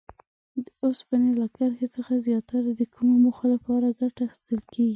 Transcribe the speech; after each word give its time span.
د 0.65 0.67
اوسپنې 0.85 1.31
له 1.41 1.47
کرښې 1.55 1.87
څخه 1.95 2.13
زیاتره 2.27 2.71
د 2.79 2.81
کومو 2.93 3.15
موخو 3.23 3.45
لپاره 3.55 3.95
ګټه 3.99 4.21
اخیستل 4.27 4.61
کیږي؟ 4.73 4.89